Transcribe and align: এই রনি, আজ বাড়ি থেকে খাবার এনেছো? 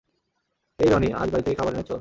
এই 0.79 0.89
রনি, 0.89 1.09
আজ 1.13 1.27
বাড়ি 1.29 1.43
থেকে 1.43 1.57
খাবার 1.57 1.73
এনেছো? 1.73 1.89